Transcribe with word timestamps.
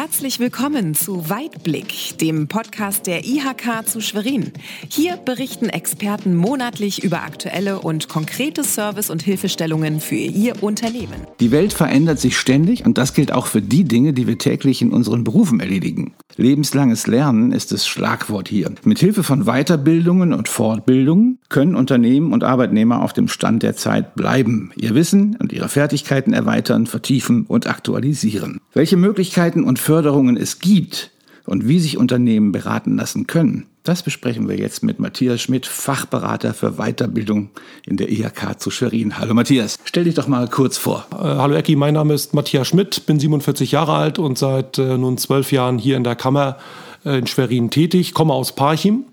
Herzlich 0.00 0.40
willkommen 0.40 0.94
zu 0.94 1.28
Weitblick, 1.28 2.16
dem 2.16 2.48
Podcast 2.48 3.06
der 3.06 3.26
IHK 3.26 3.86
zu 3.86 4.00
Schwerin. 4.00 4.50
Hier 4.88 5.18
berichten 5.18 5.68
Experten 5.68 6.34
monatlich 6.34 7.04
über 7.04 7.22
aktuelle 7.22 7.80
und 7.80 8.08
konkrete 8.08 8.64
Service- 8.64 9.10
und 9.10 9.20
Hilfestellungen 9.20 10.00
für 10.00 10.14
ihr 10.14 10.62
Unternehmen. 10.62 11.26
Die 11.38 11.50
Welt 11.50 11.74
verändert 11.74 12.18
sich 12.18 12.38
ständig 12.38 12.86
und 12.86 12.96
das 12.96 13.12
gilt 13.12 13.30
auch 13.30 13.46
für 13.46 13.60
die 13.60 13.84
Dinge, 13.84 14.14
die 14.14 14.26
wir 14.26 14.38
täglich 14.38 14.80
in 14.80 14.90
unseren 14.90 15.22
Berufen 15.22 15.60
erledigen. 15.60 16.14
Lebenslanges 16.38 17.06
Lernen 17.06 17.52
ist 17.52 17.70
das 17.70 17.86
Schlagwort 17.86 18.48
hier. 18.48 18.72
Mit 18.84 19.00
Hilfe 19.00 19.22
von 19.22 19.44
Weiterbildungen 19.44 20.32
und 20.32 20.48
Fortbildungen 20.48 21.38
können 21.50 21.74
Unternehmen 21.74 22.32
und 22.32 22.42
Arbeitnehmer 22.42 23.02
auf 23.02 23.12
dem 23.12 23.28
Stand 23.28 23.62
der 23.62 23.76
Zeit 23.76 24.14
bleiben, 24.14 24.72
ihr 24.76 24.94
Wissen 24.94 25.36
und 25.36 25.52
ihre 25.52 25.68
Fertigkeiten 25.68 26.32
erweitern, 26.32 26.86
vertiefen 26.86 27.44
und 27.44 27.66
aktualisieren. 27.66 28.60
Welche 28.72 28.96
Möglichkeiten 28.96 29.64
und 29.64 29.78
Förderungen 29.90 30.36
es 30.36 30.60
gibt 30.60 31.10
und 31.46 31.66
wie 31.66 31.80
sich 31.80 31.98
Unternehmen 31.98 32.52
beraten 32.52 32.96
lassen 32.96 33.26
können. 33.26 33.66
Das 33.82 34.04
besprechen 34.04 34.48
wir 34.48 34.56
jetzt 34.56 34.84
mit 34.84 35.00
Matthias 35.00 35.40
Schmidt, 35.40 35.66
Fachberater 35.66 36.54
für 36.54 36.76
Weiterbildung 36.76 37.50
in 37.86 37.96
der 37.96 38.08
IHK 38.08 38.60
zu 38.60 38.70
Schwerin. 38.70 39.18
Hallo 39.18 39.34
Matthias, 39.34 39.80
stell 39.82 40.04
dich 40.04 40.14
doch 40.14 40.28
mal 40.28 40.46
kurz 40.46 40.78
vor. 40.78 41.06
Äh, 41.10 41.16
hallo 41.16 41.56
Ecki, 41.56 41.74
mein 41.74 41.94
Name 41.94 42.14
ist 42.14 42.34
Matthias 42.34 42.68
Schmidt, 42.68 43.04
bin 43.06 43.18
47 43.18 43.72
Jahre 43.72 43.94
alt 43.94 44.20
und 44.20 44.38
seit 44.38 44.78
äh, 44.78 44.96
nun 44.96 45.18
zwölf 45.18 45.50
Jahren 45.50 45.76
hier 45.76 45.96
in 45.96 46.04
der 46.04 46.14
Kammer 46.14 46.58
äh, 47.04 47.18
in 47.18 47.26
Schwerin 47.26 47.70
tätig, 47.70 48.14
komme 48.14 48.32
aus 48.32 48.54
Parchim 48.54 49.06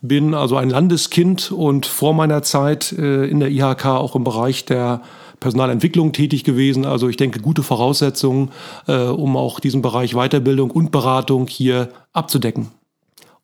bin 0.00 0.34
also 0.34 0.56
ein 0.56 0.70
Landeskind 0.70 1.52
und 1.52 1.86
vor 1.86 2.12
meiner 2.12 2.42
Zeit 2.42 2.90
in 2.90 3.38
der 3.38 3.50
IHK 3.50 3.86
auch 3.86 4.16
im 4.16 4.24
Bereich 4.24 4.64
der 4.64 5.00
Personalentwicklung 5.42 6.12
tätig 6.12 6.44
gewesen. 6.44 6.86
Also 6.86 7.08
ich 7.08 7.16
denke, 7.16 7.40
gute 7.40 7.62
Voraussetzungen, 7.62 8.50
äh, 8.86 9.04
um 9.04 9.36
auch 9.36 9.60
diesen 9.60 9.82
Bereich 9.82 10.14
Weiterbildung 10.14 10.70
und 10.70 10.90
Beratung 10.90 11.46
hier 11.48 11.90
abzudecken. 12.12 12.68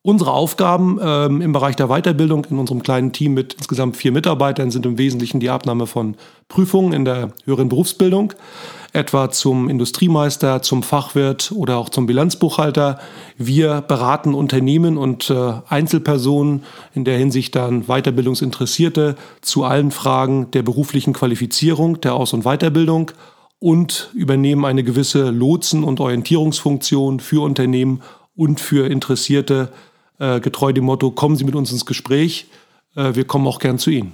Unsere 0.01 0.31
Aufgaben 0.31 0.97
ähm, 1.03 1.41
im 1.41 1.51
Bereich 1.51 1.75
der 1.75 1.89
Weiterbildung 1.89 2.45
in 2.49 2.57
unserem 2.57 2.81
kleinen 2.81 3.11
Team 3.11 3.33
mit 3.33 3.55
insgesamt 3.55 3.97
vier 3.97 4.13
Mitarbeitern 4.13 4.71
sind 4.71 4.85
im 4.85 4.97
Wesentlichen 4.97 5.41
die 5.41 5.49
Abnahme 5.49 5.87
von 5.87 6.15
Prüfungen 6.47 6.93
in 6.93 7.03
der 7.03 7.33
höheren 7.43 7.67
Berufsbildung, 7.67 8.33
etwa 8.99 9.31
zum 9.31 9.69
Industriemeister, 9.69 10.61
zum 10.61 10.83
Fachwirt 10.83 11.53
oder 11.55 11.77
auch 11.77 11.89
zum 11.89 12.05
Bilanzbuchhalter. 12.05 12.99
Wir 13.37 13.81
beraten 13.81 14.33
Unternehmen 14.33 14.97
und 14.97 15.29
äh, 15.29 15.53
Einzelpersonen, 15.67 16.63
in 16.93 17.05
der 17.05 17.17
Hinsicht 17.17 17.55
dann 17.55 17.85
Weiterbildungsinteressierte, 17.85 19.15
zu 19.41 19.63
allen 19.63 19.91
Fragen 19.91 20.51
der 20.51 20.63
beruflichen 20.63 21.13
Qualifizierung, 21.13 22.01
der 22.01 22.13
Aus- 22.13 22.33
und 22.33 22.43
Weiterbildung 22.43 23.11
und 23.59 24.11
übernehmen 24.13 24.65
eine 24.65 24.83
gewisse 24.83 25.29
Lotsen- 25.29 25.85
und 25.85 26.01
Orientierungsfunktion 26.01 27.21
für 27.21 27.41
Unternehmen 27.41 28.01
und 28.35 28.59
für 28.59 28.87
Interessierte 28.91 29.69
äh, 30.19 30.41
getreu 30.41 30.73
dem 30.73 30.83
Motto, 30.83 31.11
kommen 31.11 31.37
Sie 31.37 31.45
mit 31.45 31.55
uns 31.55 31.71
ins 31.71 31.85
Gespräch, 31.85 32.47
äh, 32.95 33.15
wir 33.15 33.23
kommen 33.23 33.47
auch 33.47 33.59
gern 33.59 33.79
zu 33.79 33.89
Ihnen. 33.89 34.13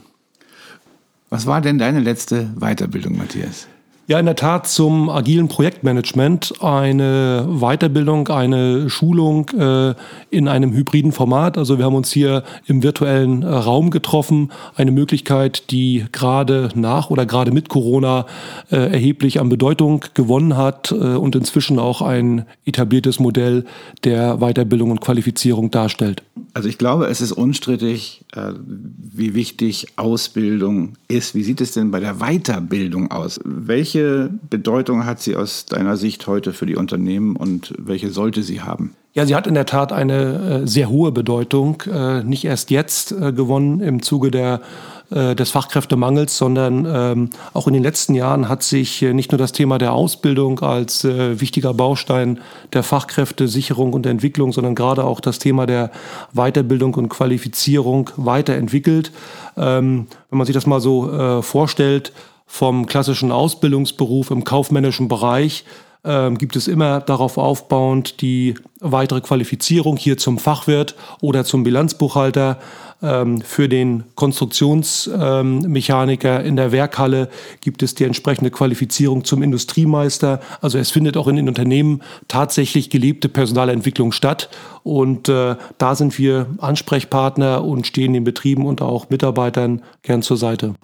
Was 1.32 1.48
war 1.48 1.60
denn 1.62 1.80
deine 1.80 2.00
letzte 2.00 2.54
Weiterbildung, 2.60 3.18
Matthias? 3.18 3.68
Ja, 4.08 4.20
in 4.20 4.28
der 4.28 4.36
Tat 4.36 4.68
zum 4.68 5.10
agilen 5.10 5.48
Projektmanagement 5.48 6.62
eine 6.62 7.48
Weiterbildung, 7.50 8.28
eine 8.28 8.88
Schulung 8.88 9.50
äh, 9.50 9.96
in 10.30 10.48
einem 10.48 10.74
hybriden 10.74 11.12
Format. 11.12 11.58
Also 11.58 11.80
wir 11.80 11.86
haben 11.86 11.96
uns 11.96 12.12
hier 12.12 12.44
im 12.68 12.84
virtuellen 12.84 13.42
äh, 13.42 13.48
Raum 13.48 13.90
getroffen. 13.90 14.52
Eine 14.76 14.92
Möglichkeit, 14.92 15.72
die 15.72 16.06
gerade 16.12 16.70
nach 16.76 17.10
oder 17.10 17.26
gerade 17.26 17.50
mit 17.50 17.68
Corona 17.68 18.28
äh, 18.70 18.76
erheblich 18.76 19.40
an 19.40 19.50
Bedeutung 19.50 20.06
gewonnen 20.14 20.56
hat 20.56 20.92
äh, 20.92 21.16
und 21.16 21.36
inzwischen 21.36 21.80
auch 21.80 22.04
ein 22.04 22.46
etabliertes 22.64 23.20
Modell 23.20 23.66
der 24.04 24.38
Weiterbildung 24.38 24.92
und 24.92 25.02
Qualifizierung 25.02 25.72
darstellt. 25.72 26.22
Also 26.56 26.70
ich 26.70 26.78
glaube, 26.78 27.08
es 27.08 27.20
ist 27.20 27.34
unstrittig, 27.34 28.24
äh, 28.34 28.54
wie 28.56 29.36
wichtig 29.36 29.88
Ausbildung 29.98 30.94
ist. 31.10 31.36
Wie 31.36 31.44
sieht 31.44 31.60
es 31.60 31.74
denn 31.74 31.92
bei 31.92 32.00
der 32.00 32.20
Weiterbildung 32.20 33.12
aus? 33.12 33.42
Welche 33.44 34.30
Bedeutung 34.50 35.06
hat 35.06 35.22
sie 35.22 35.36
aus 35.36 35.66
deiner 35.66 35.98
Sicht 35.98 36.28
heute 36.28 36.54
für 36.54 36.66
die 36.66 36.78
Unternehmen 36.78 37.36
und 37.36 37.74
welche 37.78 38.10
sollte 38.10 38.42
sie 38.42 38.62
haben? 38.62 38.96
Ja, 39.14 39.26
sie 39.26 39.36
hat 39.36 39.48
in 39.48 39.54
der 39.54 39.66
Tat 39.66 39.92
eine 39.92 40.62
äh, 40.64 40.68
sehr 40.68 40.90
hohe 40.90 41.12
Bedeutung, 41.12 41.84
äh, 41.92 42.24
nicht 42.24 42.46
erst 42.46 42.72
jetzt 42.72 43.10
gewonnen 43.10 43.82
im 43.82 44.02
Zuge 44.02 44.32
der 44.32 44.62
äh, 45.12 45.36
des 45.36 45.52
Fachkräftemangels, 45.52 46.38
sondern 46.38 46.86
ähm, 46.86 47.30
auch 47.54 47.68
in 47.68 47.74
den 47.74 47.84
letzten 47.84 48.16
Jahren 48.16 48.50
hat 48.50 48.64
sich 48.64 49.02
äh, 49.02 49.14
nicht 49.14 49.32
nur 49.32 49.38
das 49.38 49.52
Thema 49.52 49.78
der 49.78 49.94
Ausbildung 49.94 50.62
als 50.62 51.04
äh, 51.04 51.40
wichtiger 51.40 51.74
Baustein 51.74 52.40
der 52.74 52.84
Fachkräftesicherung 52.84 53.94
und 53.94 54.06
Entwicklung, 54.06 54.52
sondern 54.52 54.76
gerade 54.76 55.04
auch 55.04 55.20
das 55.20 55.40
Thema 55.40 55.66
der 55.66 55.92
Weiterbildung 56.34 56.96
und 56.96 57.10
Qualifizierung 57.10 58.10
weiterentwickelt. 58.18 59.12
Ähm, 59.58 60.08
wenn 60.30 60.38
man 60.38 60.46
sich 60.46 60.56
das 60.56 60.66
mal 60.66 60.82
so 60.82 61.12
äh, 61.12 61.42
vorstellt, 61.42 62.12
vom 62.48 62.86
klassischen 62.86 63.32
Ausbildungsberuf 63.32 64.32
im 64.32 64.44
kaufmännischen 64.44 65.08
Bereich 65.08 65.66
ähm, 66.06 66.38
gibt 66.38 66.56
es 66.56 66.68
immer 66.68 67.02
darauf 67.02 67.38
aufbauend 67.38 68.22
die 68.22 68.56
weitere 68.80 69.22
Qualifizierung 69.22 69.98
hier 69.98 70.18
zum 70.18 70.38
Fachwirt 70.38 70.96
oder 71.22 71.44
zum 71.44 71.64
Bilanzbuchhalter. 71.64 72.60
Ähm, 73.02 73.42
für 73.42 73.68
den 73.68 74.04
Konstruktionsmechaniker 74.16 76.40
ähm, 76.40 76.46
in 76.46 76.56
der 76.56 76.72
Werkhalle 76.72 77.28
gibt 77.60 77.84
es 77.84 77.94
die 77.94 78.06
entsprechende 78.06 78.52
Qualifizierung 78.52 79.26
zum 79.26 79.44
Industriemeister. 79.44 80.40
Also 80.62 80.78
es 80.78 80.92
findet 80.92 81.18
auch 81.18 81.28
in 81.28 81.36
den 81.36 81.50
Unternehmen 81.50 82.02
tatsächlich 82.28 82.90
gelebte 82.90 83.28
Personalentwicklung 83.28 84.14
statt. 84.14 84.50
Und 84.84 85.28
äh, 85.28 85.58
da 85.78 85.96
sind 85.96 86.18
wir 86.18 86.48
Ansprechpartner 86.60 87.66
und 87.66 87.86
stehen 87.86 88.14
den 88.14 88.24
Betrieben 88.24 88.66
und 88.66 88.82
auch 88.82 89.10
Mitarbeitern 89.10 89.82
gern 90.02 90.22
zur 90.22 90.38
Seite. 90.38 90.76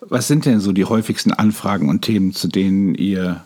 Was 0.00 0.28
sind 0.28 0.46
denn 0.46 0.60
so 0.60 0.72
die 0.72 0.84
häufigsten 0.84 1.32
Anfragen 1.32 1.88
und 1.88 2.02
Themen, 2.02 2.32
zu 2.32 2.48
denen 2.48 2.94
ihr 2.94 3.42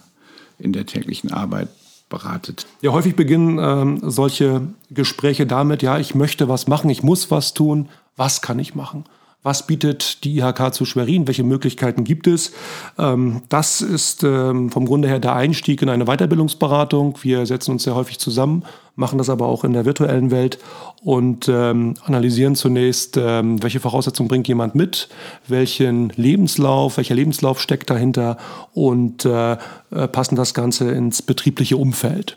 in 0.58 0.72
der 0.72 0.86
täglichen 0.86 1.32
Arbeit 1.32 1.68
beratet? 2.08 2.66
Ja, 2.82 2.92
häufig 2.92 3.16
beginnen 3.16 3.58
ähm, 3.58 4.10
solche 4.10 4.68
Gespräche 4.90 5.46
damit, 5.46 5.82
ja, 5.82 5.98
ich 5.98 6.14
möchte 6.14 6.48
was 6.48 6.66
machen, 6.66 6.90
ich 6.90 7.02
muss 7.02 7.30
was 7.30 7.54
tun, 7.54 7.88
was 8.16 8.42
kann 8.42 8.58
ich 8.58 8.74
machen? 8.74 9.04
Was 9.44 9.66
bietet 9.66 10.22
die 10.22 10.38
IHK 10.38 10.72
zu 10.72 10.84
Schwerin? 10.84 11.26
Welche 11.26 11.42
Möglichkeiten 11.42 12.04
gibt 12.04 12.28
es? 12.28 12.52
Ähm, 12.96 13.42
das 13.48 13.80
ist 13.80 14.22
ähm, 14.22 14.70
vom 14.70 14.86
Grunde 14.86 15.08
her 15.08 15.18
der 15.18 15.34
Einstieg 15.34 15.82
in 15.82 15.88
eine 15.88 16.04
Weiterbildungsberatung. 16.04 17.18
Wir 17.22 17.44
setzen 17.44 17.72
uns 17.72 17.82
sehr 17.82 17.96
häufig 17.96 18.20
zusammen, 18.20 18.64
machen 18.94 19.18
das 19.18 19.28
aber 19.28 19.46
auch 19.46 19.64
in 19.64 19.72
der 19.72 19.84
virtuellen 19.84 20.30
Welt 20.30 20.58
und 21.02 21.48
ähm, 21.48 21.94
analysieren 22.04 22.54
zunächst, 22.54 23.16
welche 23.16 23.80
Voraussetzungen 23.80 24.28
bringt 24.28 24.46
jemand 24.46 24.76
mit, 24.76 25.08
welchen 25.48 26.10
Lebenslauf, 26.10 26.96
welcher 26.96 27.16
Lebenslauf 27.16 27.60
steckt 27.60 27.90
dahinter 27.90 28.36
und 28.72 29.24
äh, 29.24 29.52
äh, 29.52 30.08
passen 30.08 30.36
das 30.36 30.54
Ganze 30.54 30.92
ins 30.92 31.22
betriebliche 31.22 31.76
Umfeld 31.76 32.36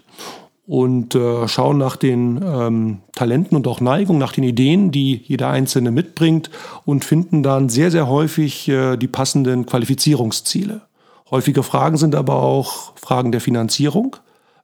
und 0.68 1.14
äh, 1.14 1.48
schauen 1.48 1.78
nach 1.78 1.96
den 1.96 2.42
ähm, 2.44 2.98
Talenten 3.14 3.56
und 3.56 3.68
auch 3.68 3.81
Neigungen, 3.81 4.20
nach 4.20 4.31
den 4.31 4.44
Ideen, 4.44 4.92
die 4.92 5.22
jeder 5.24 5.50
Einzelne 5.50 5.92
mitbringt 5.92 6.50
und 6.86 7.06
finden 7.06 7.44
dann 7.44 7.70
sehr, 7.70 7.92
sehr 7.92 8.08
häufig 8.08 8.68
äh, 8.68 8.98
die 8.98 9.08
passenden 9.08 9.66
Qualifizierungsziele. 9.66 10.81
Häufige 11.30 11.64
Fragen 11.64 11.98
sind 11.98 12.16
aber 12.16 12.42
auch 12.42 12.94
Fragen 12.96 13.31
der 13.31 13.42
Finanzierung. 13.42 14.16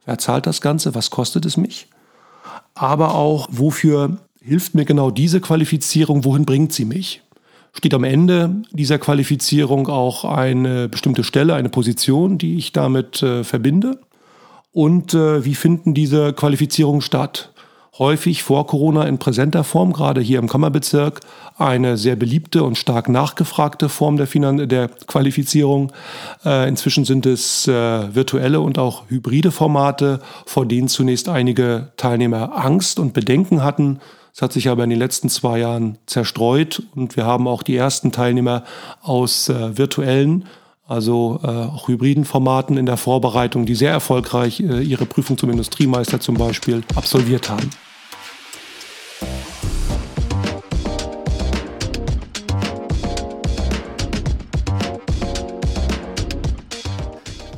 Wer 0.05 0.17
zahlt 0.17 0.47
das 0.47 0.61
Ganze? 0.61 0.95
Was 0.95 1.11
kostet 1.11 1.45
es 1.45 1.57
mich? 1.57 1.87
Aber 2.73 3.15
auch, 3.15 3.47
wofür 3.51 4.17
hilft 4.41 4.73
mir 4.73 4.85
genau 4.85 5.11
diese 5.11 5.39
Qualifizierung? 5.39 6.23
Wohin 6.25 6.45
bringt 6.45 6.73
sie 6.73 6.85
mich? 6.85 7.21
Steht 7.73 7.93
am 7.93 8.03
Ende 8.03 8.63
dieser 8.71 8.97
Qualifizierung 8.97 9.87
auch 9.87 10.25
eine 10.25 10.89
bestimmte 10.89 11.23
Stelle, 11.23 11.53
eine 11.53 11.69
Position, 11.69 12.37
die 12.37 12.57
ich 12.57 12.73
damit 12.73 13.21
äh, 13.23 13.43
verbinde? 13.43 13.99
Und 14.71 15.13
äh, 15.13 15.43
wie 15.43 15.55
finden 15.55 15.93
diese 15.93 16.33
Qualifizierungen 16.33 17.01
statt? 17.01 17.51
Häufig 17.97 18.41
vor 18.41 18.67
Corona 18.67 19.03
in 19.03 19.17
präsenter 19.19 19.65
Form, 19.65 19.91
gerade 19.91 20.21
hier 20.21 20.39
im 20.39 20.47
Kammerbezirk, 20.47 21.19
eine 21.57 21.97
sehr 21.97 22.15
beliebte 22.15 22.63
und 22.63 22.77
stark 22.77 23.09
nachgefragte 23.09 23.89
Form 23.89 24.15
der, 24.15 24.27
Finan 24.27 24.69
der 24.69 24.87
Qualifizierung. 24.87 25.91
Äh, 26.45 26.69
inzwischen 26.69 27.03
sind 27.03 27.25
es 27.25 27.67
äh, 27.67 28.15
virtuelle 28.15 28.61
und 28.61 28.79
auch 28.79 29.09
hybride 29.09 29.51
Formate, 29.51 30.21
vor 30.45 30.65
denen 30.65 30.87
zunächst 30.87 31.27
einige 31.27 31.91
Teilnehmer 31.97 32.55
Angst 32.55 32.97
und 32.97 33.13
Bedenken 33.13 33.61
hatten. 33.61 33.99
Es 34.33 34.41
hat 34.41 34.53
sich 34.53 34.69
aber 34.69 34.85
in 34.85 34.89
den 34.89 34.99
letzten 34.99 35.27
zwei 35.27 35.59
Jahren 35.59 35.97
zerstreut 36.05 36.81
und 36.95 37.17
wir 37.17 37.25
haben 37.25 37.47
auch 37.47 37.61
die 37.61 37.75
ersten 37.75 38.13
Teilnehmer 38.13 38.63
aus 39.01 39.49
äh, 39.49 39.77
virtuellen 39.77 40.45
also 40.87 41.39
äh, 41.43 41.47
auch 41.47 41.87
hybriden 41.87 42.25
Formaten 42.25 42.77
in 42.77 42.85
der 42.85 42.97
Vorbereitung, 42.97 43.65
die 43.65 43.75
sehr 43.75 43.91
erfolgreich 43.91 44.59
äh, 44.59 44.81
ihre 44.81 45.05
Prüfung 45.05 45.37
zum 45.37 45.49
Industriemeister 45.49 46.19
zum 46.19 46.35
Beispiel 46.35 46.83
absolviert 46.95 47.49
haben. 47.49 47.69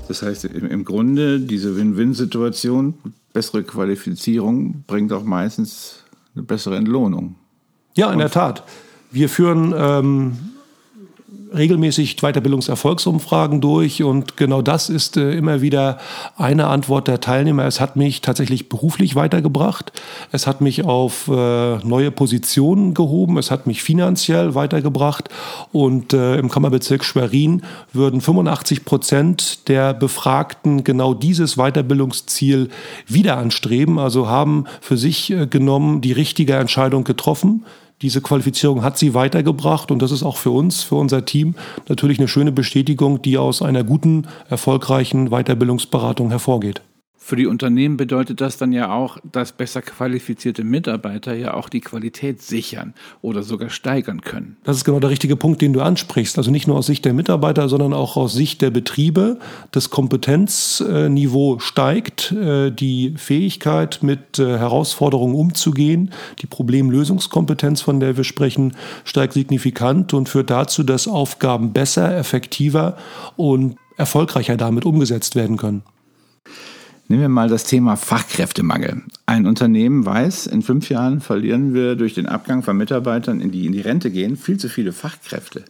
Das 0.07 0.21
heißt, 0.21 0.45
im 0.45 0.85
Grunde 0.85 1.39
diese 1.39 1.75
Win-Win-Situation, 1.75 2.93
bessere 3.33 3.63
Qualifizierung, 3.63 4.83
bringt 4.85 5.11
auch 5.11 5.23
meistens 5.23 6.03
eine 6.35 6.43
bessere 6.43 6.77
Entlohnung. 6.77 7.35
Ja, 7.95 8.11
in 8.13 8.19
der 8.19 8.29
Tat. 8.29 8.63
Wir 9.11 9.27
führen 9.27 9.73
ähm, 9.75 10.37
regelmäßig 11.55 12.17
Weiterbildungserfolgsumfragen 12.17 13.61
durch 13.61 14.03
und 14.03 14.37
genau 14.37 14.61
das 14.61 14.89
ist 14.89 15.17
äh, 15.17 15.33
immer 15.33 15.61
wieder 15.61 15.97
eine 16.37 16.67
Antwort 16.67 17.07
der 17.07 17.19
Teilnehmer. 17.19 17.65
Es 17.65 17.79
hat 17.79 17.95
mich 17.95 18.21
tatsächlich 18.21 18.69
beruflich 18.69 19.15
weitergebracht. 19.15 19.91
Es 20.31 20.47
hat 20.47 20.61
mich 20.61 20.83
auf 20.85 21.27
äh, 21.27 21.77
neue 21.77 22.11
Positionen 22.11 22.93
gehoben. 22.93 23.37
Es 23.37 23.51
hat 23.51 23.67
mich 23.67 23.83
finanziell 23.83 24.55
weitergebracht 24.55 25.29
und 25.71 26.13
äh, 26.13 26.37
im 26.37 26.49
Kammerbezirk 26.49 27.03
Schwerin 27.03 27.61
würden 27.91 28.21
85 28.21 28.85
Prozent 28.85 29.67
der 29.67 29.93
Befragten 29.93 30.83
genau 30.83 31.13
dieses 31.13 31.55
Weiterbildungsziel 31.55 32.69
wieder 33.07 33.37
anstreben, 33.37 33.99
also 33.99 34.27
haben 34.27 34.65
für 34.81 34.97
sich 34.97 35.31
äh, 35.31 35.47
genommen 35.47 36.01
die 36.01 36.11
richtige 36.11 36.55
Entscheidung 36.55 37.03
getroffen 37.03 37.65
diese 38.03 38.21
Qualifizierung 38.21 38.83
hat 38.83 38.97
sie 38.97 39.13
weitergebracht 39.13 39.89
und 39.89 40.01
das 40.01 40.11
ist 40.11 40.23
auch 40.23 40.37
für 40.37 40.51
uns, 40.51 40.83
für 40.83 40.95
unser 40.95 41.25
Team 41.25 41.55
natürlich 41.87 42.19
eine 42.19 42.27
schöne 42.27 42.51
Bestätigung, 42.51 43.21
die 43.21 43.37
aus 43.37 43.61
einer 43.61 43.83
guten, 43.83 44.27
erfolgreichen 44.49 45.29
Weiterbildungsberatung 45.29 46.29
hervorgeht. 46.29 46.81
Für 47.25 47.37
die 47.37 47.47
Unternehmen 47.47 47.95
bedeutet 47.95 48.41
das 48.41 48.57
dann 48.57 48.73
ja 48.73 48.91
auch, 48.91 49.17
dass 49.23 49.53
besser 49.53 49.81
qualifizierte 49.81 50.65
Mitarbeiter 50.65 51.33
ja 51.33 51.53
auch 51.53 51.69
die 51.69 51.79
Qualität 51.79 52.41
sichern 52.41 52.93
oder 53.21 53.43
sogar 53.43 53.69
steigern 53.69 54.19
können. 54.19 54.57
Das 54.65 54.75
ist 54.75 54.83
genau 54.83 54.99
der 54.99 55.09
richtige 55.09 55.37
Punkt, 55.37 55.61
den 55.61 55.71
du 55.71 55.79
ansprichst. 55.79 56.37
Also 56.37 56.51
nicht 56.51 56.67
nur 56.67 56.75
aus 56.75 56.85
Sicht 56.85 57.05
der 57.05 57.13
Mitarbeiter, 57.13 57.69
sondern 57.69 57.93
auch 57.93 58.17
aus 58.17 58.33
Sicht 58.33 58.61
der 58.61 58.71
Betriebe. 58.71 59.39
Das 59.71 59.89
Kompetenzniveau 59.89 61.59
steigt, 61.59 62.33
äh, 62.33 62.71
die 62.71 63.13
Fähigkeit, 63.15 63.99
mit 64.01 64.37
äh, 64.39 64.57
Herausforderungen 64.57 65.35
umzugehen, 65.35 66.11
die 66.41 66.47
Problemlösungskompetenz, 66.47 67.79
von 67.79 68.01
der 68.01 68.17
wir 68.17 68.25
sprechen, 68.25 68.75
steigt 69.05 69.31
signifikant 69.31 70.13
und 70.13 70.27
führt 70.27 70.49
dazu, 70.49 70.83
dass 70.83 71.07
Aufgaben 71.07 71.71
besser, 71.71 72.17
effektiver 72.17 72.97
und 73.37 73.77
erfolgreicher 73.95 74.57
damit 74.57 74.83
umgesetzt 74.83 75.37
werden 75.37 75.55
können. 75.55 75.83
Nehmen 77.07 77.21
wir 77.21 77.29
mal 77.29 77.49
das 77.49 77.65
Thema 77.65 77.95
Fachkräftemangel. 77.95 79.03
Ein 79.25 79.45
Unternehmen 79.45 80.05
weiß, 80.05 80.47
in 80.47 80.61
fünf 80.61 80.89
Jahren 80.89 81.19
verlieren 81.19 81.73
wir 81.73 81.95
durch 81.95 82.13
den 82.13 82.27
Abgang 82.27 82.63
von 82.63 82.77
Mitarbeitern, 82.77 83.41
in 83.41 83.51
die 83.51 83.65
in 83.65 83.73
die 83.73 83.81
Rente 83.81 84.09
gehen, 84.09 84.37
viel 84.37 84.57
zu 84.57 84.69
viele 84.69 84.93
Fachkräfte. 84.93 85.63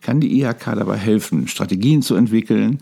Kann 0.00 0.20
die 0.20 0.40
IHK 0.40 0.74
dabei 0.76 0.96
helfen, 0.96 1.46
Strategien 1.46 2.02
zu 2.02 2.16
entwickeln, 2.16 2.80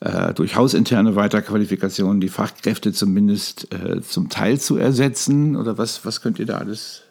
äh, 0.00 0.32
durch 0.32 0.56
hausinterne 0.56 1.16
Weiterqualifikationen 1.16 2.20
die 2.20 2.28
Fachkräfte 2.28 2.92
zumindest 2.92 3.68
äh, 3.74 4.00
zum 4.00 4.28
Teil 4.28 4.60
zu 4.60 4.76
ersetzen? 4.76 5.56
Oder 5.56 5.76
was, 5.76 6.04
was 6.04 6.22
könnt 6.22 6.38
ihr 6.38 6.46
da 6.46 6.58
alles 6.58 7.02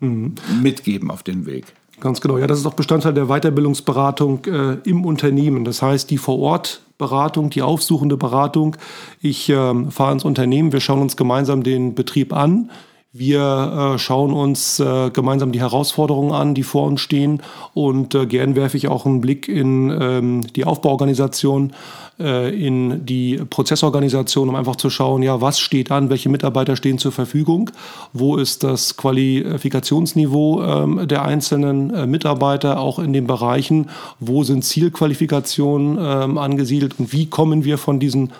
mhm. 0.00 0.34
mitgeben 0.62 1.10
auf 1.10 1.22
den 1.22 1.46
Weg? 1.46 1.66
Ganz 2.00 2.20
genau, 2.20 2.38
ja, 2.38 2.46
das 2.46 2.58
ist 2.58 2.66
auch 2.66 2.74
Bestandteil 2.74 3.14
der 3.14 3.26
Weiterbildungsberatung 3.26 4.44
äh, 4.44 4.74
im 4.84 5.04
Unternehmen. 5.04 5.64
Das 5.64 5.82
heißt, 5.82 6.10
die 6.10 6.18
vor 6.18 6.38
Ort 6.38 6.83
Beratung, 6.98 7.50
die 7.50 7.62
aufsuchende 7.62 8.16
Beratung. 8.16 8.76
Ich 9.20 9.48
äh, 9.48 9.90
fahre 9.90 10.12
ins 10.12 10.24
Unternehmen, 10.24 10.72
wir 10.72 10.80
schauen 10.80 11.02
uns 11.02 11.16
gemeinsam 11.16 11.62
den 11.62 11.94
Betrieb 11.94 12.32
an. 12.32 12.70
Wir 13.16 13.94
äh, 13.94 13.98
schauen 14.00 14.32
uns 14.32 14.80
äh, 14.80 15.08
gemeinsam 15.10 15.52
die 15.52 15.60
Herausforderungen 15.60 16.32
an, 16.32 16.52
die 16.56 16.64
vor 16.64 16.84
uns 16.84 17.00
stehen. 17.00 17.44
Und 17.72 18.12
äh, 18.12 18.26
gern 18.26 18.56
werfe 18.56 18.76
ich 18.76 18.88
auch 18.88 19.06
einen 19.06 19.20
Blick 19.20 19.46
in 19.46 19.88
ähm, 19.90 20.40
die 20.56 20.64
Aufbauorganisation 20.64 21.74
äh, 22.18 22.52
in 22.54 23.06
die 23.06 23.36
Prozessorganisation, 23.36 24.48
um 24.48 24.56
einfach 24.56 24.74
zu 24.74 24.90
schauen, 24.90 25.22
ja, 25.22 25.40
was 25.40 25.60
steht 25.60 25.92
an, 25.92 26.10
welche 26.10 26.28
Mitarbeiter 26.28 26.74
stehen 26.74 26.98
zur 26.98 27.12
Verfügung, 27.12 27.70
wo 28.12 28.36
ist 28.36 28.64
das 28.64 28.96
Qualifikationsniveau 28.96 30.62
ähm, 30.62 31.06
der 31.06 31.24
einzelnen 31.24 31.94
äh, 31.94 32.06
Mitarbeiter, 32.08 32.80
auch 32.80 32.98
in 32.98 33.12
den 33.12 33.28
Bereichen, 33.28 33.90
wo 34.18 34.42
sind 34.42 34.64
Zielqualifikationen 34.64 35.98
ähm, 36.00 36.38
angesiedelt 36.38 36.98
und 36.98 37.12
wie 37.12 37.26
kommen 37.26 37.64
wir 37.64 37.78
von 37.78 38.00
diesen 38.00 38.32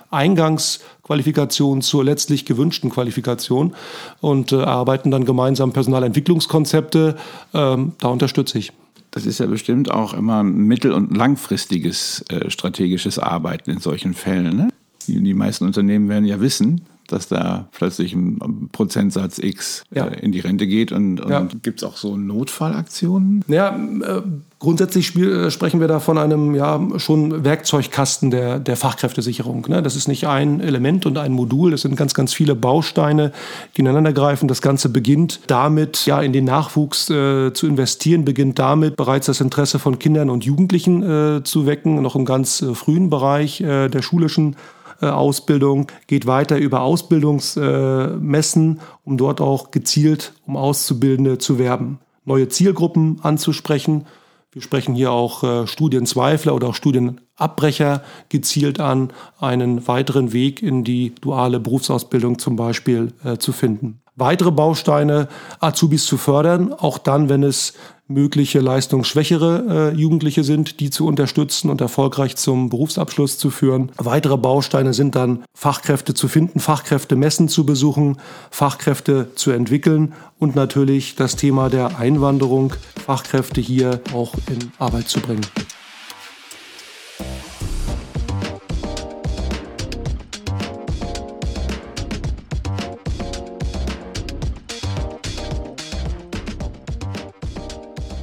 Eingangsqualifikationen 1.05 1.83
zur 1.83 2.05
letztlich 2.05 2.45
gewünschten 2.45 2.91
Qualifikation 2.91 3.75
und 4.21 4.53
äh, 4.53 4.57
erarbeiten 4.57 5.11
dann 5.11 5.25
gemeinsam 5.25 5.73
Personalentwicklungskonzepte. 5.73 7.17
Ähm, 7.53 7.93
da 8.01 8.09
unterstütze 8.09 8.59
ich. 8.59 8.73
Das 9.11 9.27
ist 9.27 9.39
ja 9.39 9.47
bestimmt 9.47 9.91
auch 9.91 10.15
immer 10.15 10.43
mittel- 10.43 10.93
und 10.93 11.17
langfristiges 11.17 12.25
äh, 12.31 12.51
strategisches 12.51 13.19
Arbeiten 13.19 13.71
in 13.71 13.79
solchen 13.79 14.15
Fällen. 14.15 14.57
Ne? 14.57 14.69
Die, 15.07 15.23
die 15.23 15.35
meisten 15.35 15.67
Unternehmen 15.67 16.09
werden 16.09 16.25
ja 16.25 16.41
wissen, 16.41 16.81
dass 17.07 17.29
da 17.29 17.69
plötzlich 17.73 18.15
ein 18.15 18.71
Prozentsatz 18.73 19.39
X 19.39 19.85
ja. 19.93 20.07
äh, 20.07 20.21
in 20.21 20.33
die 20.33 20.41
Rente 20.41 20.67
geht. 20.67 20.91
Und, 20.91 21.21
und 21.21 21.31
ja. 21.31 21.47
gibt 21.63 21.83
es 21.83 21.85
auch 21.85 21.97
so 21.97 22.17
Notfallaktionen? 22.17 23.45
Ja, 23.47 23.77
äh, 23.77 24.23
grundsätzlich 24.65 25.07
spiel, 25.07 25.31
äh, 25.31 25.51
sprechen 25.51 25.81
wir 25.81 25.89
da 25.89 26.01
von 26.01 26.19
einem 26.19 26.55
ja, 26.55 26.81
schon 26.97 27.45
Werkzeugkasten 27.45 28.31
der, 28.31 28.59
der 28.59 28.77
Fachkräftesicherung. 28.77 29.67
Ne? 29.69 29.83
Das 29.83 29.95
ist 29.95 30.09
nicht 30.09 30.27
ein 30.27 30.61
Element 30.61 31.07
und 31.07 31.17
ein 31.19 31.33
Modul, 31.33 31.71
das 31.71 31.83
sind 31.83 31.97
ganz, 31.97 32.15
ganz 32.15 32.35
viele 32.35 32.55
Bausteine, 32.55 33.33
die 33.77 33.83
ineinandergreifen. 33.83 34.49
Das 34.49 34.63
Ganze 34.63 34.89
beginnt 34.89 35.41
damit, 35.47 36.07
ja, 36.07 36.21
in 36.21 36.33
den 36.33 36.45
Nachwuchs 36.45 37.09
äh, 37.11 37.53
zu 37.53 37.67
investieren, 37.67 38.25
beginnt 38.25 38.59
damit, 38.59 38.97
bereits 38.97 39.27
das 39.27 39.41
Interesse 39.41 39.79
von 39.79 39.99
Kindern 39.99 40.31
und 40.31 40.45
Jugendlichen 40.45 41.03
äh, 41.03 41.45
zu 41.45 41.67
wecken, 41.67 42.03
noch 42.03 42.17
im 42.17 42.25
ganz 42.25 42.63
äh, 42.63 42.75
frühen 42.75 43.11
Bereich 43.11 43.59
der 43.65 44.03
schulischen 44.03 44.57
äh, 45.01 45.07
Ausbildung, 45.07 45.89
geht 46.07 46.27
weiter 46.27 46.57
über 46.57 46.83
Ausbildungsmessen, 46.83 48.81
um 49.05 49.17
dort 49.17 49.41
auch 49.41 49.71
gezielt 49.71 50.35
um 50.47 50.57
Auszubildende 50.57 51.39
zu 51.39 51.59
werben, 51.59 51.99
neue 52.25 52.49
Zielgruppen 52.49 53.19
anzusprechen. 53.23 54.07
Wir 54.55 54.63
sprechen 54.63 54.95
hier 54.95 55.11
auch 55.11 55.43
äh, 55.43 55.67
Studienzweifler 55.67 56.55
oder 56.55 56.69
auch 56.69 56.75
Studienabbrecher 56.77 58.03
gezielt 58.29 58.79
an, 58.79 59.13
einen 59.41 59.87
weiteren 59.89 60.33
Weg 60.33 60.63
in 60.63 60.85
die 60.85 61.13
duale 61.21 61.59
Berufsausbildung 61.59 62.39
zum 62.39 62.55
Beispiel 62.55 63.13
äh, 63.25 63.37
zu 63.37 63.53
finden 63.53 64.04
weitere 64.17 64.51
Bausteine, 64.51 65.29
Azubis 65.61 66.07
zu 66.07 66.17
fördern, 66.17 66.73
auch 66.73 66.99
dann, 66.99 67.29
wenn 67.29 67.43
es 67.43 67.75
mögliche 68.07 68.61
leistungsschwächere 68.61 69.93
äh, 69.95 69.97
Jugendliche 69.97 70.45
sind, 70.45 70.81
die 70.81 70.91
zu 70.91 71.07
unterstützen 71.07 71.71
und 71.71 71.81
erfolgreich 71.81 72.37
zum 72.37 72.69
Berufsabschluss 72.69 73.39
zu 73.39 73.51
führen. 73.51 73.93
Weitere 73.97 74.37
Bausteine 74.37 74.93
sind 74.93 75.15
dann 75.15 75.45
Fachkräfte 75.55 76.13
zu 76.13 76.29
finden, 76.29 76.61
Fachkräfte 76.61 77.17
messen 77.17 77.49
zu 77.49 77.65
besuchen, 77.65 78.19
Fachkräfte 78.51 79.35
zu 79.37 79.53
entwickeln 79.53 80.13
und 80.39 80.55
natürlich 80.55 81.17
das 81.17 81.37
Thema 81.37 81.71
der 81.71 81.99
Einwanderung, 81.99 82.75
Fachkräfte 83.07 83.63
hier 83.63 84.01
auch 84.13 84.35
in 84.51 84.71
Arbeit 84.79 85.09
zu 85.09 85.21
bringen. 85.21 85.47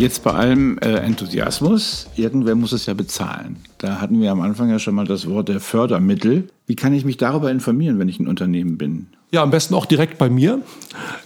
Jetzt 0.01 0.23
bei 0.23 0.31
allem 0.31 0.79
äh, 0.79 0.95
Enthusiasmus, 0.95 2.07
irgendwer 2.15 2.55
muss 2.55 2.71
es 2.71 2.87
ja 2.87 2.95
bezahlen. 2.95 3.57
Da 3.77 4.01
hatten 4.01 4.19
wir 4.19 4.31
am 4.31 4.41
Anfang 4.41 4.67
ja 4.71 4.79
schon 4.79 4.95
mal 4.95 5.05
das 5.05 5.29
Wort 5.29 5.47
der 5.47 5.59
Fördermittel. 5.59 6.47
Wie 6.65 6.75
kann 6.75 6.95
ich 6.95 7.05
mich 7.05 7.17
darüber 7.17 7.51
informieren, 7.51 7.99
wenn 7.99 8.09
ich 8.09 8.19
ein 8.19 8.27
Unternehmen 8.27 8.79
bin? 8.79 9.09
Ja, 9.29 9.43
am 9.43 9.51
besten 9.51 9.75
auch 9.75 9.85
direkt 9.85 10.17
bei 10.17 10.27
mir. 10.27 10.61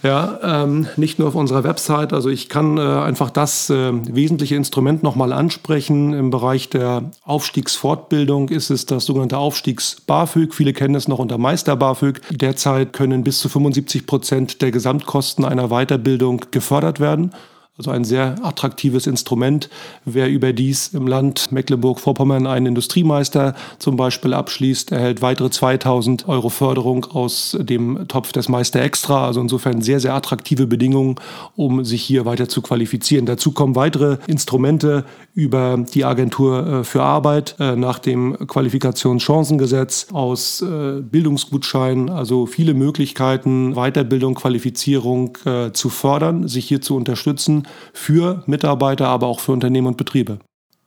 Ja, 0.04 0.40
ähm, 0.44 0.88
nicht 0.98 1.20
nur 1.20 1.30
auf 1.30 1.36
unserer 1.36 1.64
Website. 1.64 2.12
Also 2.12 2.28
ich 2.28 2.50
kann 2.50 2.78
äh, 2.78 2.82
einfach 2.82 3.30
das 3.30 3.70
äh, 3.70 3.94
wesentliche 4.14 4.58
Instrument 4.58 5.04
nochmal 5.04 5.32
ansprechen. 5.32 6.12
Im 6.12 6.30
Bereich 6.30 6.70
der 6.70 7.12
Aufstiegsfortbildung 7.24 8.50
ist 8.50 8.72
es 8.72 8.86
das 8.86 9.06
sogenannte 9.06 9.38
Aufstiegs-BAföG. 9.38 10.54
Viele 10.54 10.74
kennen 10.74 10.96
es 10.96 11.08
noch 11.08 11.20
unter 11.20 11.38
Meister-BAföG. 11.38 12.20
Derzeit 12.30 12.92
können 12.92 13.24
bis 13.24 13.40
zu 13.40 13.48
75 13.48 14.06
Prozent 14.06 14.62
der 14.62 14.72
Gesamtkosten 14.72 15.46
einer 15.46 15.70
Weiterbildung 15.70 16.42
gefördert 16.52 17.00
werden. 17.00 17.32
Also 17.78 17.92
ein 17.92 18.06
sehr 18.06 18.36
attraktives 18.42 19.06
Instrument. 19.06 19.70
Wer 20.06 20.30
überdies 20.30 20.94
im 20.94 21.08
Land 21.08 21.52
Mecklenburg-Vorpommern 21.52 22.48
einen 22.48 22.68
Industriemeister 22.68 23.54
zum 23.80 23.98
Beispiel 23.98 24.34
abschließt, 24.34 24.94
erhält 24.94 25.22
weitere 25.22 25.50
2000 25.50 26.30
Euro 26.30 26.48
Förderung 26.48 27.04
aus 27.04 27.58
dem 27.60 28.08
Topf 28.08 28.32
des 28.32 28.48
Meister 28.48 28.82
Extra. 28.82 29.26
Also 29.26 29.42
insofern 29.42 29.82
sehr, 29.82 30.00
sehr 30.00 30.14
attraktive 30.14 30.68
Bedingungen, 30.68 31.16
um 31.58 31.84
sich 31.84 32.02
hier 32.02 32.24
weiter 32.24 32.48
zu 32.48 32.62
qualifizieren. 32.62 33.26
Dazu 33.26 33.52
kommen 33.52 33.76
weitere 33.76 34.20
Instrumente 34.28 35.04
über 35.34 35.78
die 35.94 36.06
Agentur 36.06 36.66
äh, 36.66 36.84
für 36.86 37.04
Arbeit 37.04 37.58
äh, 37.60 37.76
nach 37.76 38.00
dem 38.00 38.38
Qualifikationschancengesetz 38.48 40.08
aus 40.14 40.62
äh, 40.62 41.02
Bildungsgutscheinen. 41.02 42.10
Also 42.10 42.46
viele 42.46 42.74
Möglichkeiten, 42.74 43.74
Weiterbildung, 43.74 44.36
Qualifizierung 44.36 45.38
zu 45.74 45.90
fördern, 45.90 46.48
sich 46.48 46.68
hier 46.68 46.82
zu 46.82 46.96
unterstützen 46.96 47.65
für 47.94 48.44
Mitarbeiter, 48.48 49.08
aber 49.08 49.28
auch 49.28 49.40
für 49.40 49.52
Unternehmen 49.52 49.88
und 49.88 49.98
Betriebe. 49.98 50.40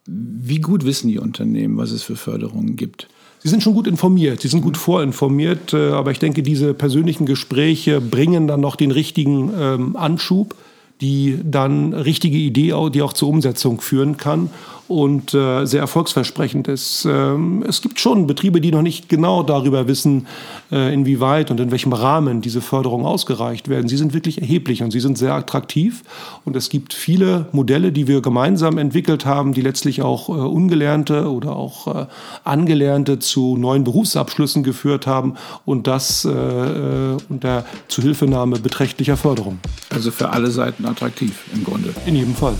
Wie 0.07 0.61
gut 0.61 0.85
wissen 0.85 1.09
die 1.09 1.19
Unternehmen, 1.19 1.77
was 1.77 1.91
es 1.91 2.03
für 2.03 2.17
Förderungen 2.17 2.77
gibt? 2.77 3.09
Sie 3.41 3.49
sind 3.49 3.63
schon 3.63 3.75
gut 3.75 3.87
informiert, 3.87 4.41
Sie 4.41 4.49
sind 4.49 4.63
gut 4.63 4.77
vorinformiert, 4.77 5.73
äh, 5.73 5.91
aber 5.91 6.11
ich 6.11 6.19
denke, 6.19 6.43
diese 6.43 6.75
persönlichen 6.75 7.27
Gespräche 7.27 8.01
bringen 8.01 8.49
dann 8.49 8.61
noch 8.61 8.75
den 8.75 8.91
richtigen 8.91 9.53
ähm, 9.57 9.97
Anschub, 9.97 10.55
die 11.00 11.38
dann 11.43 11.95
richtige 11.95 12.38
Idee, 12.38 12.75
die 12.93 13.02
auch 13.02 13.12
zur 13.12 13.28
Umsetzung 13.28 13.81
führen 13.81 14.17
kann 14.17 14.50
und 14.88 15.35
äh, 15.35 15.67
sehr 15.67 15.81
erfolgsversprechend 15.81 16.67
ist. 16.67 17.05
Ähm, 17.05 17.62
es 17.69 17.83
gibt 17.83 18.00
schon 18.00 18.26
Betriebe, 18.26 18.61
die 18.61 18.73
noch 18.73 18.83
nicht 18.83 19.09
genau 19.11 19.43
darüber 19.43 19.87
wissen, 19.87 20.26
äh, 20.73 20.93
inwieweit 20.93 21.50
und 21.50 21.61
in 21.61 21.71
welchem 21.71 21.93
Rahmen 21.93 22.40
diese 22.40 22.62
Förderungen 22.62 23.05
ausgereicht 23.05 23.69
werden. 23.69 23.88
Sie 23.88 23.99
sind 23.99 24.14
wirklich 24.14 24.40
erheblich 24.40 24.83
und 24.83 24.90
sie 24.90 25.00
sind 25.00 25.19
sehr 25.19 25.35
attraktiv. 25.35 26.02
Und 26.47 26.57
es 26.57 26.71
gibt 26.71 26.95
viele 26.95 27.47
Modelle, 27.52 27.93
die 27.93 28.09
wir 28.09 28.23
gemeinsam 28.23 28.78
entwickelt 28.78 29.26
haben, 29.26 29.52
die 29.52 29.61
letztlich 29.61 30.00
auch 30.00 30.31
äh, 30.31 30.33
Ungelernte 30.33 31.31
oder 31.31 31.55
auch 31.55 31.87
äh, 31.87 32.07
Angelernte 32.45 33.19
zu 33.19 33.59
neuen 33.59 33.85
Berufsabschlüssen 33.85 34.62
geführt 34.62 35.07
haben 35.07 35.35
und 35.67 35.87
das 35.87 36.25
äh, 36.25 36.31
äh, 36.31 37.17
unter 37.28 37.67
Zuhilfenahme 37.88 38.59
beträchtlicher 38.59 39.19
Förderung. 39.19 39.59
Also 39.99 40.12
für 40.12 40.31
alle 40.31 40.49
Seiten 40.49 40.87
attraktiv 40.87 41.43
im 41.52 41.64
Grunde. 41.64 41.93
In 42.07 42.14
jedem 42.14 42.33
Fall. 42.33 42.55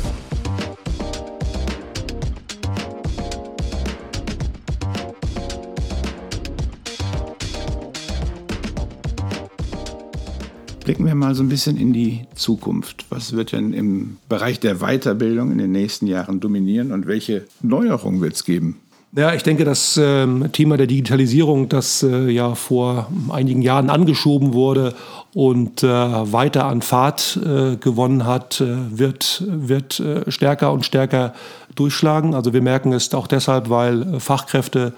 Blicken 10.81 11.07
wir 11.07 11.15
mal 11.15 11.37
so 11.37 11.45
ein 11.45 11.49
bisschen 11.49 11.77
in 11.77 11.93
die 11.93 12.27
Zukunft. 12.35 13.07
Was 13.11 13.35
wird 13.35 13.53
denn 13.53 13.73
im 13.73 14.17
Bereich 14.29 14.59
der 14.59 14.81
Weiterbildung 14.81 15.53
in 15.53 15.59
den 15.59 15.71
nächsten 15.71 16.09
Jahren 16.09 16.41
dominieren 16.41 16.91
und 16.91 17.07
welche 17.07 17.47
Neuerungen 17.63 18.21
wird 18.21 18.35
es 18.35 18.43
geben? 18.43 18.81
Ja, 19.17 19.33
ich 19.33 19.43
denke, 19.43 19.65
das 19.65 19.97
ähm, 19.97 20.51
Thema 20.53 20.77
der 20.77 20.87
Digitalisierung, 20.87 21.71
das 21.71 22.03
äh, 22.03 22.29
ja 22.29 22.55
vor 22.55 23.11
einigen 23.31 23.63
Jahren 23.63 23.89
angeschoben 23.89 24.53
wurde 24.53 24.95
und 25.33 25.83
äh, 25.83 25.89
weiter 25.89 26.67
an 26.67 26.83
Fahrt 26.83 27.41
äh, 27.43 27.77
gewonnen 27.77 28.27
hat, 28.27 28.61
äh, 28.61 28.67
wird, 28.99 29.45
wird 29.47 29.99
äh, 30.01 30.31
stärker 30.31 30.73
und 30.73 30.85
stärker 30.85 31.33
durchschlagen. 31.75 32.35
Also 32.35 32.53
wir 32.53 32.61
merken 32.61 32.93
es 32.93 33.15
auch 33.15 33.27
deshalb, 33.27 33.71
weil 33.71 34.17
äh, 34.17 34.21
Fachkräfte 34.21 34.93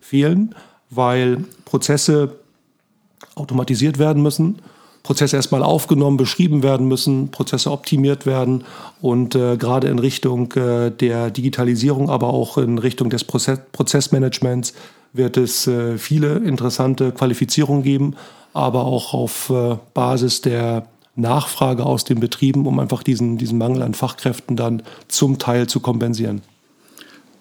fehlen, 0.00 0.54
weil 0.90 1.44
Prozesse 1.64 2.36
automatisiert 3.34 3.98
werden 3.98 4.22
müssen 4.22 4.60
Prozesse 5.06 5.36
erstmal 5.36 5.62
aufgenommen, 5.62 6.16
beschrieben 6.16 6.64
werden 6.64 6.88
müssen, 6.88 7.30
Prozesse 7.30 7.70
optimiert 7.70 8.26
werden 8.26 8.64
und 9.00 9.36
äh, 9.36 9.56
gerade 9.56 9.86
in 9.86 10.00
Richtung 10.00 10.52
äh, 10.54 10.90
der 10.90 11.30
Digitalisierung, 11.30 12.10
aber 12.10 12.28
auch 12.34 12.58
in 12.58 12.78
Richtung 12.78 13.08
des 13.08 13.22
Prozess 13.22 13.60
Prozessmanagements 13.70 14.74
wird 15.12 15.36
es 15.36 15.68
äh, 15.68 15.96
viele 15.96 16.38
interessante 16.38 17.12
Qualifizierungen 17.12 17.84
geben, 17.84 18.16
aber 18.52 18.84
auch 18.84 19.14
auf 19.14 19.48
äh, 19.50 19.76
Basis 19.94 20.40
der 20.40 20.88
Nachfrage 21.14 21.86
aus 21.86 22.02
den 22.02 22.18
Betrieben, 22.18 22.66
um 22.66 22.80
einfach 22.80 23.04
diesen, 23.04 23.38
diesen 23.38 23.58
Mangel 23.58 23.82
an 23.82 23.94
Fachkräften 23.94 24.56
dann 24.56 24.82
zum 25.06 25.38
Teil 25.38 25.68
zu 25.68 25.78
kompensieren 25.80 26.42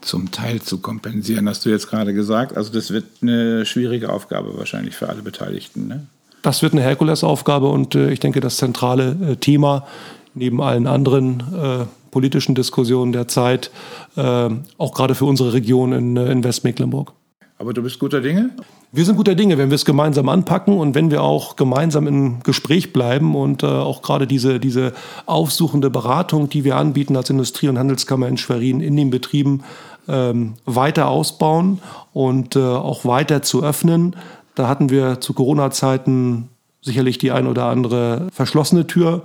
zum 0.01 0.29
Teil 0.29 0.61
zu 0.61 0.77
kompensieren, 0.77 1.49
hast 1.49 1.65
du 1.65 1.69
jetzt 1.71 1.89
gerade 1.89 2.13
gesagt. 2.13 2.55
Also 2.55 2.71
das 2.71 2.91
wird 2.91 3.05
eine 3.23 3.65
schwierige 3.65 4.13
Aufgabe 4.13 4.55
wahrscheinlich 4.55 4.95
für 4.95 5.09
alle 5.09 5.23
Beteiligten. 5.23 5.87
Ne? 5.87 6.05
Das 6.45 6.61
wird 6.61 6.73
eine 6.73 6.83
Herkulesaufgabe 6.83 7.67
und 7.67 7.95
äh, 7.95 8.11
ich 8.11 8.19
denke, 8.19 8.39
das 8.39 8.57
zentrale 8.57 9.17
äh, 9.31 9.35
Thema 9.35 9.87
neben 10.35 10.61
allen 10.61 10.85
anderen 10.85 11.39
äh, 11.39 11.85
politischen 12.11 12.53
Diskussionen 12.53 13.13
der 13.13 13.27
Zeit, 13.27 13.71
äh, 14.15 14.49
auch 14.77 14.93
gerade 14.93 15.15
für 15.15 15.25
unsere 15.25 15.53
Region 15.53 15.91
in, 15.91 16.15
äh, 16.15 16.31
in 16.31 16.43
Westmecklenburg. 16.43 17.13
Aber 17.57 17.73
du 17.73 17.81
bist 17.81 17.97
guter 17.97 18.21
Dinge? 18.21 18.51
Wir 18.91 19.05
sind 19.05 19.15
guter 19.15 19.33
Dinge, 19.33 19.57
wenn 19.57 19.71
wir 19.71 19.75
es 19.75 19.85
gemeinsam 19.85 20.29
anpacken 20.29 20.77
und 20.77 20.93
wenn 20.93 21.09
wir 21.09 21.23
auch 21.23 21.55
gemeinsam 21.55 22.05
im 22.05 22.43
Gespräch 22.43 22.93
bleiben 22.93 23.33
und 23.33 23.63
äh, 23.63 23.65
auch 23.65 24.03
gerade 24.03 24.27
diese, 24.27 24.59
diese 24.59 24.93
aufsuchende 25.25 25.89
Beratung, 25.89 26.47
die 26.47 26.63
wir 26.63 26.75
anbieten 26.75 27.17
als 27.17 27.31
Industrie- 27.31 27.69
und 27.69 27.79
Handelskammer 27.79 28.27
in 28.27 28.37
Schwerin 28.37 28.81
in 28.81 28.95
den 28.95 29.09
Betrieben, 29.09 29.63
ähm, 30.07 30.53
weiter 30.65 31.07
ausbauen 31.07 31.79
und 32.13 32.55
äh, 32.55 32.59
auch 32.59 33.03
weiter 33.03 33.41
zu 33.41 33.63
öffnen, 33.63 34.15
da 34.55 34.67
hatten 34.67 34.89
wir 34.89 35.21
zu 35.21 35.33
Corona-Zeiten 35.33 36.49
sicherlich 36.81 37.17
die 37.17 37.31
ein 37.31 37.47
oder 37.47 37.65
andere 37.65 38.27
verschlossene 38.31 38.87
Tür, 38.87 39.23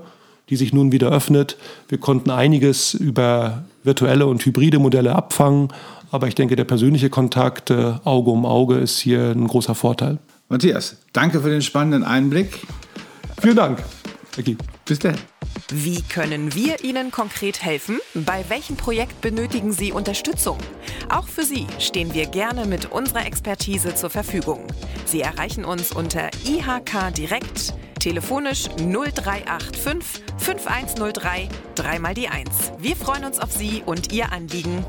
die 0.49 0.56
sich 0.56 0.72
nun 0.72 0.92
wieder 0.92 1.10
öffnet. 1.10 1.56
Wir 1.88 1.99
konnten 1.99 2.30
einiges 2.30 2.94
über 2.94 3.64
virtuelle 3.84 4.26
und 4.26 4.44
hybride 4.44 4.78
Modelle 4.78 5.14
abfangen, 5.14 5.68
aber 6.10 6.26
ich 6.26 6.34
denke, 6.34 6.56
der 6.56 6.64
persönliche 6.64 7.08
Kontakt 7.08 7.70
äh, 7.70 7.94
Auge 8.04 8.30
um 8.30 8.44
Auge 8.44 8.76
ist 8.78 8.99
hier 8.99 9.30
ein 9.30 9.46
großer 9.46 9.75
Vorteil. 9.75 10.18
Matthias, 10.49 10.96
danke 11.12 11.40
für 11.40 11.50
den 11.50 11.62
spannenden 11.62 12.02
Einblick. 12.02 12.66
Vielen 13.40 13.56
Dank. 13.56 13.82
Okay. 14.37 14.56
Bis 14.84 14.99
dann. 14.99 15.14
Wie 15.72 16.02
können 16.02 16.52
wir 16.52 16.82
Ihnen 16.82 17.12
konkret 17.12 17.62
helfen? 17.62 18.00
Bei 18.14 18.44
welchem 18.48 18.76
Projekt 18.76 19.20
benötigen 19.20 19.72
Sie 19.72 19.92
Unterstützung? 19.92 20.58
Auch 21.08 21.28
für 21.28 21.44
Sie 21.44 21.64
stehen 21.78 22.12
wir 22.12 22.26
gerne 22.26 22.66
mit 22.66 22.90
unserer 22.90 23.24
Expertise 23.24 23.94
zur 23.94 24.10
Verfügung. 24.10 24.66
Sie 25.04 25.20
erreichen 25.20 25.64
uns 25.64 25.92
unter 25.92 26.28
IHK 26.44 27.14
Direkt, 27.16 27.74
telefonisch 28.00 28.64
0385 28.78 30.24
5103 30.38 31.48
3 31.76 31.98
mal 32.00 32.14
die 32.14 32.26
1. 32.26 32.48
Wir 32.78 32.96
freuen 32.96 33.24
uns 33.24 33.38
auf 33.38 33.52
Sie 33.52 33.84
und 33.86 34.12
Ihr 34.12 34.32
Anliegen. 34.32 34.84